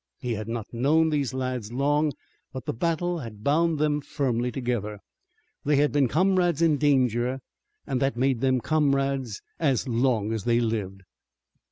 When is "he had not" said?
0.17-0.73